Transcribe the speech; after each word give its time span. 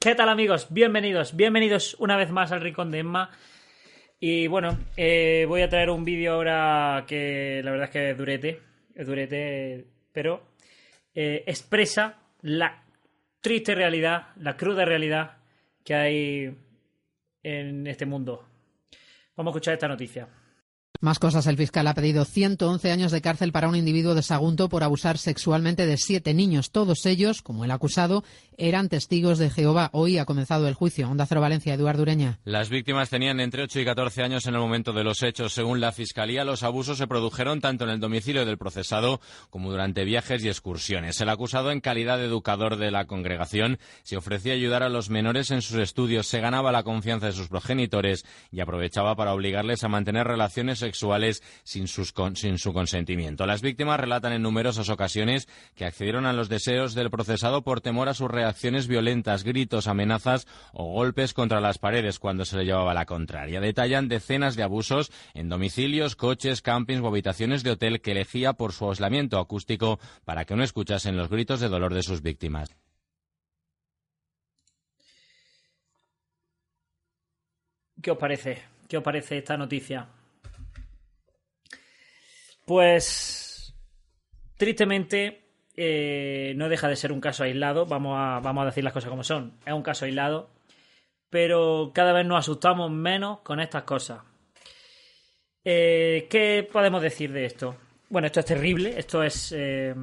¿Qué 0.00 0.14
tal 0.14 0.28
amigos? 0.28 0.68
Bienvenidos, 0.70 1.34
bienvenidos 1.34 1.96
una 1.98 2.16
vez 2.16 2.30
más 2.30 2.52
al 2.52 2.60
Rincón 2.60 2.92
de 2.92 3.00
Emma. 3.00 3.30
Y 4.20 4.46
bueno, 4.46 4.78
eh, 4.96 5.44
voy 5.48 5.62
a 5.62 5.68
traer 5.68 5.90
un 5.90 6.04
vídeo 6.04 6.34
ahora 6.34 7.04
que 7.04 7.60
la 7.64 7.72
verdad 7.72 7.86
es 7.86 7.90
que 7.90 8.14
durete, 8.14 8.62
durete, 8.94 9.88
pero 10.12 10.52
eh, 11.12 11.42
expresa 11.48 12.16
la 12.42 12.84
triste 13.40 13.74
realidad, 13.74 14.28
la 14.36 14.56
cruda 14.56 14.84
realidad 14.84 15.38
que 15.84 15.94
hay 15.96 16.56
en 17.42 17.84
este 17.88 18.06
mundo. 18.06 18.46
Vamos 19.34 19.50
a 19.50 19.52
escuchar 19.52 19.74
esta 19.74 19.88
noticia. 19.88 20.28
Más 21.00 21.20
cosas. 21.20 21.46
El 21.46 21.56
fiscal 21.56 21.86
ha 21.86 21.94
pedido 21.94 22.24
111 22.24 22.90
años 22.90 23.12
de 23.12 23.20
cárcel 23.20 23.52
para 23.52 23.68
un 23.68 23.76
individuo 23.76 24.16
de 24.16 24.22
Sagunto 24.22 24.68
por 24.68 24.82
abusar 24.82 25.16
sexualmente 25.16 25.86
de 25.86 25.96
siete 25.96 26.34
niños. 26.34 26.72
Todos 26.72 27.06
ellos, 27.06 27.40
como 27.40 27.64
el 27.64 27.70
acusado, 27.70 28.24
eran 28.56 28.88
testigos 28.88 29.38
de 29.38 29.48
Jehová. 29.48 29.90
Hoy 29.92 30.18
ha 30.18 30.24
comenzado 30.24 30.66
el 30.66 30.74
juicio. 30.74 31.08
Onda 31.08 31.24
Cero 31.24 31.40
Valencia, 31.40 31.74
Eduardo 31.74 32.02
Ureña. 32.02 32.40
Las 32.44 32.68
víctimas 32.68 33.10
tenían 33.10 33.38
entre 33.38 33.62
8 33.62 33.78
y 33.78 33.84
14 33.84 34.24
años 34.24 34.46
en 34.46 34.54
el 34.54 34.60
momento 34.60 34.92
de 34.92 35.04
los 35.04 35.22
hechos. 35.22 35.52
Según 35.52 35.80
la 35.80 35.92
fiscalía, 35.92 36.44
los 36.44 36.64
abusos 36.64 36.98
se 36.98 37.06
produjeron 37.06 37.60
tanto 37.60 37.84
en 37.84 37.90
el 37.90 38.00
domicilio 38.00 38.44
del 38.44 38.58
procesado 38.58 39.20
como 39.50 39.70
durante 39.70 40.02
viajes 40.02 40.42
y 40.42 40.48
excursiones. 40.48 41.20
El 41.20 41.28
acusado, 41.28 41.70
en 41.70 41.80
calidad 41.80 42.18
de 42.18 42.24
educador 42.24 42.76
de 42.76 42.90
la 42.90 43.04
congregación, 43.04 43.78
se 44.02 44.16
ofrecía 44.16 44.54
ayudar 44.54 44.82
a 44.82 44.88
los 44.88 45.10
menores 45.10 45.52
en 45.52 45.62
sus 45.62 45.76
estudios, 45.76 46.26
se 46.26 46.40
ganaba 46.40 46.72
la 46.72 46.82
confianza 46.82 47.26
de 47.26 47.32
sus 47.34 47.46
progenitores 47.46 48.24
y 48.50 48.58
aprovechaba 48.58 49.14
para 49.14 49.32
obligarles 49.32 49.84
a 49.84 49.88
mantener 49.88 50.26
relaciones 50.26 50.82
sin, 50.94 51.86
sin 51.88 52.58
su 52.58 52.72
consentimiento. 52.72 53.46
Las 53.46 53.62
víctimas 53.62 54.00
relatan 54.00 54.32
en 54.32 54.42
numerosas 54.42 54.88
ocasiones 54.88 55.48
que 55.74 55.84
accedieron 55.84 56.26
a 56.26 56.32
los 56.32 56.48
deseos 56.48 56.94
del 56.94 57.10
procesado 57.10 57.62
por 57.62 57.80
temor 57.80 58.08
a 58.08 58.14
su 58.14 58.28
reacciones 58.28 58.88
violentas, 58.88 59.44
gritos, 59.44 59.88
amenazas 59.88 60.46
o 60.72 60.92
golpes 60.92 61.34
contra 61.34 61.60
las 61.60 61.78
paredes 61.78 62.18
cuando 62.18 62.44
se 62.44 62.56
le 62.56 62.64
llevaba 62.64 62.94
la 62.94 63.06
contraria. 63.06 63.60
Detallan 63.60 64.08
decenas 64.08 64.56
de 64.56 64.62
abusos 64.62 65.10
en 65.34 65.48
domicilios, 65.48 66.16
coches, 66.16 66.62
campings 66.62 67.02
o 67.02 67.08
habitaciones 67.08 67.62
de 67.62 67.72
hotel 67.72 68.00
que 68.00 68.12
elegía 68.12 68.52
por 68.52 68.72
su 68.72 68.88
aislamiento 68.88 69.38
acústico 69.38 69.98
para 70.24 70.44
que 70.44 70.56
no 70.56 70.62
escuchasen 70.62 71.16
los 71.16 71.28
gritos 71.28 71.60
de 71.60 71.68
dolor 71.68 71.94
de 71.94 72.02
sus 72.02 72.22
víctimas. 72.22 72.76
¿Qué 78.00 78.10
os 78.12 78.18
parece? 78.18 78.62
¿Qué 78.88 78.96
os 78.96 79.02
parece 79.02 79.38
esta 79.38 79.56
noticia? 79.56 80.06
Pues, 82.68 83.74
tristemente, 84.58 85.40
eh, 85.74 86.52
no 86.56 86.68
deja 86.68 86.86
de 86.86 86.96
ser 86.96 87.12
un 87.12 87.20
caso 87.22 87.42
aislado, 87.44 87.86
vamos 87.86 88.14
a, 88.18 88.40
vamos 88.40 88.60
a 88.60 88.66
decir 88.66 88.84
las 88.84 88.92
cosas 88.92 89.08
como 89.08 89.24
son, 89.24 89.58
es 89.64 89.72
un 89.72 89.82
caso 89.82 90.04
aislado, 90.04 90.50
pero 91.30 91.92
cada 91.94 92.12
vez 92.12 92.26
nos 92.26 92.40
asustamos 92.40 92.90
menos 92.90 93.38
con 93.38 93.60
estas 93.60 93.84
cosas. 93.84 94.20
Eh, 95.64 96.26
¿Qué 96.28 96.68
podemos 96.70 97.00
decir 97.00 97.32
de 97.32 97.46
esto? 97.46 97.74
Bueno, 98.10 98.26
esto 98.26 98.40
es 98.40 98.46
terrible, 98.46 98.98
esto 98.98 99.22
es 99.22 99.50
eh, 99.56 99.94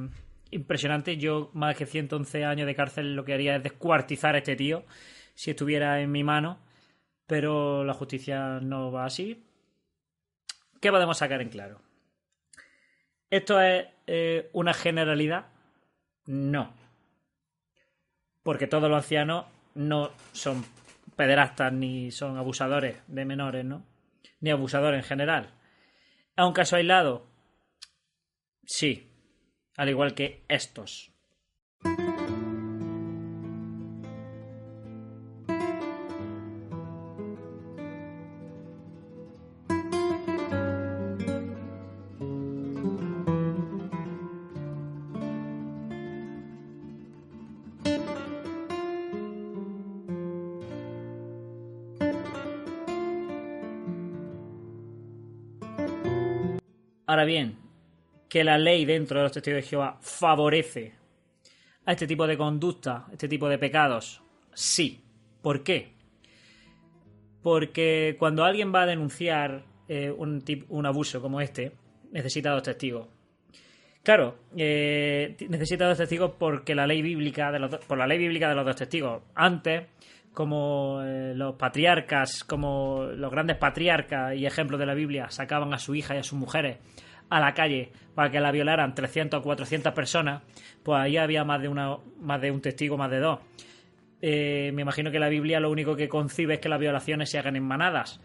impresionante. 0.50 1.16
Yo, 1.18 1.50
más 1.54 1.76
que 1.76 1.86
111 1.86 2.44
años 2.44 2.66
de 2.66 2.74
cárcel, 2.74 3.14
lo 3.14 3.24
que 3.24 3.34
haría 3.34 3.54
es 3.54 3.62
descuartizar 3.62 4.34
a 4.34 4.38
este 4.38 4.56
tío 4.56 4.84
si 5.34 5.52
estuviera 5.52 6.00
en 6.00 6.10
mi 6.10 6.24
mano, 6.24 6.58
pero 7.28 7.84
la 7.84 7.94
justicia 7.94 8.58
no 8.60 8.90
va 8.90 9.04
así. 9.04 9.44
¿Qué 10.80 10.90
podemos 10.90 11.18
sacar 11.18 11.40
en 11.40 11.50
claro? 11.50 11.86
¿Esto 13.30 13.60
es 13.60 13.86
eh, 14.06 14.50
una 14.52 14.72
generalidad? 14.72 15.46
No. 16.26 16.72
Porque 18.42 18.66
todos 18.66 18.88
los 18.88 18.98
ancianos 18.98 19.46
no 19.74 20.10
son 20.32 20.64
pederastas 21.16 21.72
ni 21.72 22.10
son 22.10 22.36
abusadores 22.36 23.02
de 23.08 23.24
menores, 23.24 23.64
¿no? 23.64 23.84
Ni 24.40 24.50
abusadores 24.50 25.02
en 25.02 25.08
general. 25.08 25.50
¿A 26.36 26.46
un 26.46 26.52
caso 26.52 26.76
aislado? 26.76 27.26
Sí. 28.64 29.10
Al 29.76 29.88
igual 29.88 30.14
que 30.14 30.44
estos. 30.48 31.12
Ahora 57.06 57.24
bien, 57.24 57.56
que 58.28 58.44
la 58.44 58.58
ley 58.58 58.84
dentro 58.84 59.18
de 59.18 59.24
los 59.24 59.32
testigos 59.32 59.62
de 59.62 59.68
Jehová 59.68 59.98
favorece 60.00 60.94
a 61.84 61.92
este 61.92 62.06
tipo 62.06 62.26
de 62.26 62.36
conducta, 62.36 63.06
este 63.12 63.28
tipo 63.28 63.48
de 63.48 63.58
pecados, 63.58 64.22
sí. 64.52 65.02
¿Por 65.40 65.62
qué? 65.62 65.92
Porque 67.42 68.16
cuando 68.18 68.44
alguien 68.44 68.74
va 68.74 68.82
a 68.82 68.86
denunciar 68.86 69.64
eh, 69.86 70.10
un, 70.10 70.42
un, 70.68 70.86
abuso 70.86 71.22
como 71.22 71.40
este, 71.40 71.72
necesita 72.10 72.50
dos 72.50 72.64
testigos. 72.64 73.06
Claro, 74.02 74.36
eh, 74.56 75.36
necesita 75.48 75.86
dos 75.86 75.98
testigos 75.98 76.32
porque 76.36 76.74
la 76.74 76.86
ley 76.86 77.02
bíblica 77.02 77.52
de 77.52 77.60
los 77.60 77.76
por 77.86 77.98
la 77.98 78.06
ley 78.06 78.18
bíblica 78.18 78.48
de 78.48 78.56
los 78.56 78.64
dos 78.64 78.76
testigos. 78.76 79.22
Antes, 79.36 79.84
como 80.36 81.00
eh, 81.02 81.32
los 81.34 81.54
patriarcas, 81.54 82.44
como 82.44 83.04
los 83.04 83.30
grandes 83.30 83.56
patriarcas 83.56 84.36
y 84.36 84.44
ejemplos 84.44 84.78
de 84.78 84.84
la 84.84 84.92
Biblia 84.92 85.30
sacaban 85.30 85.72
a 85.72 85.78
su 85.78 85.94
hija 85.94 86.14
y 86.14 86.18
a 86.18 86.22
sus 86.22 86.38
mujeres 86.38 86.76
a 87.30 87.40
la 87.40 87.54
calle 87.54 87.90
para 88.14 88.30
que 88.30 88.38
la 88.38 88.52
violaran 88.52 88.94
300 88.94 89.40
o 89.40 89.42
400 89.42 89.94
personas, 89.94 90.42
pues 90.82 91.00
ahí 91.00 91.16
había 91.16 91.42
más 91.44 91.62
de, 91.62 91.68
una, 91.68 91.96
más 92.20 92.38
de 92.42 92.50
un 92.50 92.60
testigo, 92.60 92.98
más 92.98 93.10
de 93.10 93.18
dos. 93.18 93.40
Eh, 94.20 94.72
me 94.74 94.82
imagino 94.82 95.10
que 95.10 95.18
la 95.18 95.30
Biblia 95.30 95.58
lo 95.58 95.70
único 95.70 95.96
que 95.96 96.06
concibe 96.06 96.54
es 96.54 96.60
que 96.60 96.68
las 96.68 96.80
violaciones 96.80 97.30
se 97.30 97.38
hagan 97.38 97.56
en 97.56 97.64
manadas, 97.64 98.20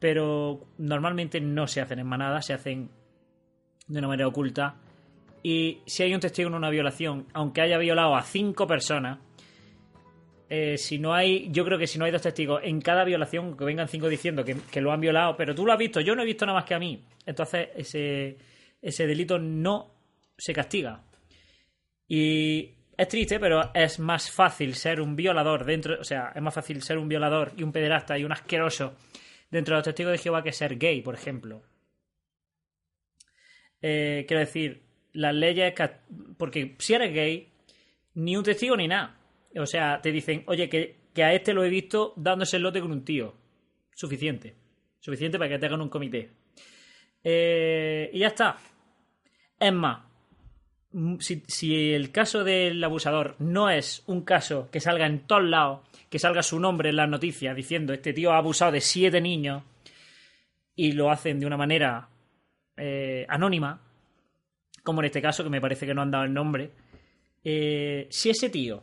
pero 0.00 0.66
normalmente 0.78 1.40
no 1.40 1.68
se 1.68 1.80
hacen 1.80 2.00
en 2.00 2.08
manadas, 2.08 2.44
se 2.44 2.54
hacen 2.54 2.90
de 3.86 3.98
una 4.00 4.08
manera 4.08 4.26
oculta. 4.26 4.74
Y 5.44 5.78
si 5.86 6.02
hay 6.02 6.12
un 6.12 6.20
testigo 6.20 6.48
en 6.48 6.56
una 6.56 6.70
violación, 6.70 7.28
aunque 7.34 7.60
haya 7.60 7.78
violado 7.78 8.16
a 8.16 8.22
cinco 8.22 8.66
personas, 8.66 9.20
eh, 10.54 10.76
si 10.76 10.98
no 10.98 11.14
hay, 11.14 11.48
yo 11.50 11.64
creo 11.64 11.78
que 11.78 11.86
si 11.86 11.98
no 11.98 12.04
hay 12.04 12.10
dos 12.10 12.20
testigos 12.20 12.60
en 12.62 12.82
cada 12.82 13.04
violación, 13.04 13.56
que 13.56 13.64
vengan 13.64 13.88
cinco 13.88 14.10
diciendo 14.10 14.44
que, 14.44 14.80
lo 14.82 14.92
han 14.92 15.00
violado, 15.00 15.34
pero 15.34 15.54
tú 15.54 15.64
lo 15.64 15.72
has 15.72 15.78
visto, 15.78 15.98
yo 16.02 16.14
no 16.14 16.20
he 16.20 16.26
visto 16.26 16.44
nada 16.44 16.58
más 16.58 16.66
que 16.66 16.74
a 16.74 16.78
mí, 16.78 17.02
entonces 17.24 17.70
ese, 17.74 18.36
ese 18.82 19.06
delito 19.06 19.38
no 19.38 19.94
se 20.36 20.52
castiga. 20.52 21.04
Y 22.06 22.74
es 22.98 23.08
triste, 23.08 23.40
pero 23.40 23.72
es 23.72 23.98
más 23.98 24.30
fácil 24.30 24.74
ser 24.74 25.00
un 25.00 25.16
violador 25.16 25.64
dentro, 25.64 25.98
o 25.98 26.04
sea, 26.04 26.32
es 26.34 26.42
más 26.42 26.52
fácil 26.52 26.82
ser 26.82 26.98
un 26.98 27.08
violador 27.08 27.54
y 27.56 27.62
un 27.62 27.72
pederasta 27.72 28.18
y 28.18 28.24
un 28.24 28.32
asqueroso 28.32 28.94
dentro 29.50 29.74
de 29.74 29.78
los 29.78 29.84
testigos 29.84 30.12
de 30.12 30.18
Jehová 30.18 30.42
que 30.42 30.52
ser 30.52 30.76
gay, 30.76 31.00
por 31.00 31.14
ejemplo. 31.14 31.62
Eh, 33.80 34.26
quiero 34.28 34.40
decir, 34.40 34.82
las 35.14 35.34
leyes, 35.34 35.72
porque 36.36 36.76
si 36.78 36.92
eres 36.92 37.14
gay, 37.14 37.48
ni 38.16 38.36
un 38.36 38.44
testigo 38.44 38.76
ni 38.76 38.86
nada. 38.86 39.16
O 39.56 39.66
sea, 39.66 40.00
te 40.00 40.12
dicen, 40.12 40.44
oye, 40.46 40.68
que, 40.68 41.22
a 41.22 41.32
este 41.32 41.52
lo 41.52 41.64
he 41.64 41.68
visto 41.68 42.14
dándose 42.16 42.56
el 42.56 42.62
lote 42.62 42.80
con 42.80 42.92
un 42.92 43.04
tío. 43.04 43.34
Suficiente. 43.94 44.54
Suficiente 44.98 45.38
para 45.38 45.50
que 45.50 45.58
te 45.58 45.66
hagan 45.66 45.80
un 45.80 45.88
comité. 45.88 46.30
Eh, 47.22 48.10
y 48.12 48.20
ya 48.20 48.28
está. 48.28 48.56
Es 49.58 49.72
más, 49.72 50.00
si, 51.20 51.42
si, 51.46 51.92
el 51.92 52.10
caso 52.10 52.44
del 52.44 52.82
abusador 52.82 53.36
no 53.38 53.70
es 53.70 54.02
un 54.06 54.22
caso 54.22 54.68
que 54.70 54.80
salga 54.80 55.06
en 55.06 55.26
todos 55.26 55.44
lados, 55.44 55.80
que 56.08 56.18
salga 56.18 56.42
su 56.42 56.58
nombre 56.58 56.90
en 56.90 56.96
las 56.96 57.08
noticias 57.08 57.54
diciendo 57.54 57.92
este 57.92 58.12
tío 58.12 58.32
ha 58.32 58.38
abusado 58.38 58.72
de 58.72 58.80
siete 58.80 59.20
niños 59.20 59.62
y 60.74 60.92
lo 60.92 61.10
hacen 61.10 61.38
de 61.38 61.46
una 61.46 61.56
manera 61.56 62.08
eh, 62.76 63.24
anónima, 63.28 63.80
como 64.82 65.00
en 65.00 65.06
este 65.06 65.22
caso 65.22 65.44
que 65.44 65.50
me 65.50 65.60
parece 65.60 65.86
que 65.86 65.94
no 65.94 66.02
han 66.02 66.10
dado 66.10 66.24
el 66.24 66.34
nombre, 66.34 66.70
eh, 67.44 68.06
si 68.10 68.30
ese 68.30 68.50
tío 68.50 68.82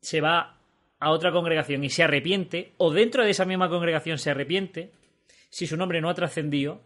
se 0.00 0.20
va 0.20 0.58
a 0.98 1.10
otra 1.10 1.32
congregación 1.32 1.82
y 1.84 1.90
se 1.90 2.02
arrepiente, 2.02 2.74
o 2.76 2.92
dentro 2.92 3.24
de 3.24 3.30
esa 3.30 3.46
misma 3.46 3.68
congregación 3.68 4.18
se 4.18 4.30
arrepiente, 4.30 4.92
si 5.48 5.66
su 5.66 5.76
nombre 5.76 6.00
no 6.00 6.10
ha 6.10 6.14
trascendido, 6.14 6.82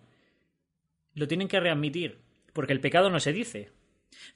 lo 1.14 1.28
tienen 1.28 1.48
que 1.48 1.60
readmitir, 1.60 2.18
porque 2.52 2.72
el 2.72 2.80
pecado 2.80 3.10
no 3.10 3.20
se 3.20 3.32
dice. 3.32 3.70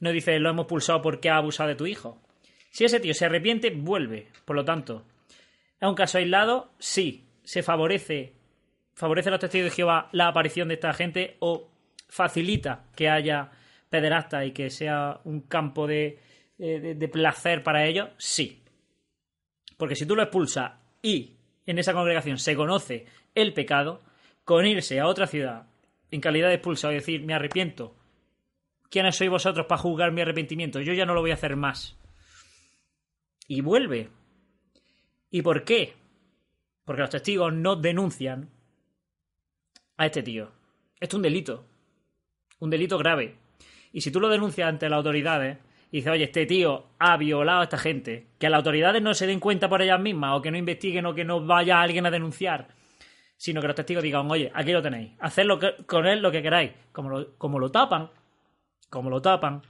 No 0.01 0.11
dice 0.11 0.39
lo 0.39 0.51
hemos 0.51 0.67
pulsado 0.67 1.01
porque 1.01 1.31
ha 1.31 1.37
abusado 1.37 1.69
de 1.69 1.77
tu 1.77 1.87
hijo. 1.87 2.21
Si 2.71 2.85
ese 2.85 3.01
tío 3.01 3.15
se 3.15 3.25
arrepiente, 3.25 3.71
vuelve. 3.71 4.29
Por 4.45 4.57
lo 4.57 4.65
tanto, 4.65 5.05
¿es 5.81 5.89
un 5.89 5.95
caso 5.95 6.19
aislado? 6.19 6.73
Sí. 6.79 7.25
¿Se 7.43 7.63
favorece, 7.63 8.35
favorece 8.95 9.31
a 9.31 9.33
los 9.33 9.41
testigos 9.41 9.71
de 9.71 9.77
Jehová 9.77 10.11
la 10.13 10.29
aparición 10.29 10.69
de 10.69 10.75
esta 10.75 10.93
gente 10.93 11.37
o 11.39 11.71
facilita 12.09 12.85
que 12.95 13.09
haya 13.09 13.51
pederastas 13.89 14.47
y 14.47 14.51
que 14.51 14.69
sea 14.69 15.21
un 15.25 15.43
campo 15.43 15.87
de, 15.87 16.19
de, 16.59 16.95
de 16.95 17.09
placer 17.09 17.63
para 17.63 17.87
ellos? 17.87 18.11
Sí. 18.19 18.63
Porque 19.79 19.97
si 19.97 20.05
tú 20.05 20.15
lo 20.15 20.23
expulsas 20.23 20.73
y 21.01 21.37
en 21.65 21.79
esa 21.79 21.95
congregación 21.95 22.37
se 22.37 22.55
conoce 22.55 23.07
el 23.35 23.55
pecado, 23.55 24.03
con 24.45 24.67
irse 24.67 25.01
a 25.01 25.07
otra 25.07 25.27
ciudad 25.27 25.67
en 26.11 26.21
calidad 26.21 26.49
de 26.49 26.55
expulsado 26.55 26.93
y 26.93 26.97
decir, 26.97 27.23
me 27.25 27.35
arrepiento, 27.35 27.95
¿quiénes 28.91 29.17
sois 29.17 29.31
vosotros 29.31 29.67
para 29.67 29.81
juzgar 29.81 30.13
mi 30.13 30.21
arrepentimiento? 30.21 30.81
Yo 30.81 30.93
ya 30.93 31.07
no 31.07 31.15
lo 31.15 31.21
voy 31.21 31.31
a 31.31 31.35
hacer 31.35 31.57
más. 31.57 31.97
Y 33.47 33.61
vuelve. 33.61 34.11
¿Y 35.31 35.43
por 35.43 35.65
qué? 35.65 35.95
Porque 36.85 37.03
los 37.03 37.11
testigos 37.11 37.53
no 37.53 37.77
denuncian 37.77 38.51
a 39.97 40.07
este 40.07 40.23
tío. 40.23 40.51
Esto 40.99 41.17
es 41.17 41.19
un 41.19 41.23
delito. 41.23 41.67
Un 42.59 42.71
delito 42.71 42.99
grave. 42.99 43.37
Y 43.93 44.01
si 44.01 44.11
tú 44.11 44.21
lo 44.21 44.29
denuncias 44.29 44.69
ante 44.69 44.89
las 44.89 44.97
autoridades 44.97 45.59
y 45.91 45.99
dices, 45.99 46.13
oye, 46.13 46.25
este 46.25 46.47
tío 46.47 46.87
ha 46.99 47.17
violado 47.17 47.61
a 47.61 47.65
esta 47.65 47.79
gente, 47.79 48.27
que 48.39 48.51
las 48.51 48.59
autoridades 48.59 49.03
no 49.03 49.15
se 49.15 49.27
den 49.27 49.41
cuenta 49.41 49.69
por 49.69 49.83
ellas 49.83 50.01
mismas 50.01 50.37
o 50.37 50.43
que 50.43 50.51
no 50.51 50.59
investiguen 50.59 51.07
o 51.07 51.15
que 51.15 51.25
no 51.25 51.45
vaya 51.45 51.81
alguien 51.81 52.07
a 52.07 52.11
denunciar, 52.11 52.69
sino 53.37 53.61
que 53.61 53.69
los 53.69 53.77
testigos 53.77 54.03
digan, 54.03 54.31
oye, 54.31 54.51
aquí 54.55 54.73
lo 54.73 54.83
tenéis, 54.83 55.13
haced 55.21 55.47
con 55.87 56.07
él 56.07 56.21
lo 56.21 56.31
que 56.31 56.43
queráis, 56.43 56.73
como 56.93 57.11
lo, 57.11 57.39
como 57.39 57.59
lo 57.59 57.71
tapan, 57.71 58.11
como 58.91 59.11
lo 59.11 59.23
tapan, 59.23 59.63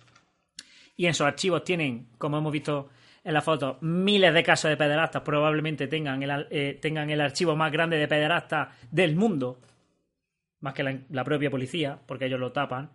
y 0.97 1.07
en 1.07 1.15
sus 1.15 1.27
archivos 1.27 1.63
tienen, 1.65 2.09
como 2.19 2.39
hemos 2.39 2.53
visto 2.53 2.91
en 3.29 3.35
la 3.35 3.43
foto, 3.43 3.79
miles 3.83 4.33
de 4.33 4.43
casos 4.43 4.71
de 4.71 4.77
pederastas, 4.77 5.23
probablemente 5.23 5.87
tengan 5.87 6.23
el, 6.23 6.47
eh, 6.51 6.79
tengan 6.81 7.11
el 7.11 7.21
archivo 7.21 7.55
más 7.57 7.71
grande 7.71 7.99
de 7.99 8.09
pederastas 8.09 8.69
del 8.91 9.17
mundo, 9.17 9.61
más 10.61 10.73
que 10.75 10.83
la, 10.83 11.25
propia 11.25 11.51
policía, 11.51 11.99
porque 12.07 12.27
ellos 12.27 12.41
lo 12.41 12.53
tapan. 12.53 12.91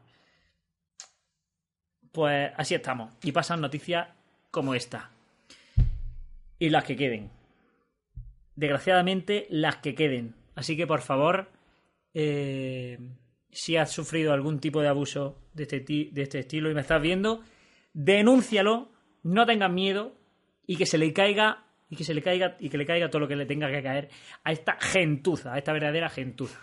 Pues 2.13 2.51
así 2.55 2.75
estamos. 2.75 3.11
Y 3.23 3.33
pasan 3.33 3.59
noticias 3.59 4.07
como 4.51 4.75
esta. 4.75 5.09
Y 6.59 6.69
las 6.69 6.85
que 6.85 6.95
queden. 6.95 7.31
Desgraciadamente, 8.55 9.47
las 9.49 9.77
que 9.77 9.95
queden. 9.95 10.35
Así 10.55 10.77
que, 10.77 10.87
por 10.87 11.01
favor, 11.01 11.49
eh, 12.13 12.99
si 13.51 13.75
has 13.77 13.91
sufrido 13.91 14.31
algún 14.31 14.59
tipo 14.59 14.81
de 14.81 14.87
abuso 14.87 15.39
de 15.53 15.63
este, 15.63 15.79
de 15.79 16.21
este 16.21 16.39
estilo 16.39 16.69
y 16.69 16.75
me 16.75 16.81
estás 16.81 17.01
viendo, 17.01 17.41
denúncialo, 17.93 18.91
no 19.23 19.45
tengas 19.47 19.71
miedo 19.71 20.15
y 20.67 20.77
que 20.77 20.85
se 20.85 20.99
le 20.99 21.11
caiga 21.13 21.65
y 21.89 21.95
que 21.95 22.03
se 22.03 22.13
le 22.13 22.21
caiga 22.21 22.57
y 22.59 22.69
que 22.69 22.77
le 22.77 22.85
caiga 22.85 23.09
todo 23.09 23.21
lo 23.21 23.27
que 23.27 23.35
le 23.35 23.47
tenga 23.47 23.71
que 23.71 23.81
caer 23.81 24.09
a 24.43 24.51
esta 24.51 24.77
gentuza, 24.79 25.53
a 25.53 25.57
esta 25.57 25.73
verdadera 25.73 26.09
gentuza. 26.09 26.59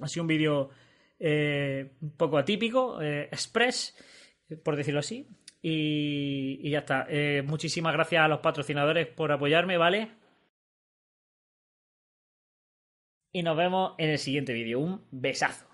Ha 0.00 0.08
sido 0.08 0.22
un 0.22 0.28
vídeo 0.28 0.70
eh, 1.18 1.92
un 2.00 2.12
poco 2.12 2.38
atípico, 2.38 3.00
eh, 3.00 3.28
express, 3.30 3.94
por 4.62 4.76
decirlo 4.76 5.00
así. 5.00 5.28
Y, 5.62 6.68
ya 6.70 6.80
está. 6.80 7.06
Eh, 7.08 7.42
muchísimas 7.46 7.92
gracias 7.94 8.22
a 8.22 8.28
los 8.28 8.40
patrocinadores 8.40 9.06
por 9.06 9.32
apoyarme, 9.32 9.76
¿vale? 9.78 10.10
Y 13.32 13.42
nos 13.42 13.56
vemos 13.56 13.94
en 13.98 14.10
el 14.10 14.18
siguiente 14.18 14.52
vídeo. 14.52 14.78
Un 14.80 15.06
besazo. 15.10 15.73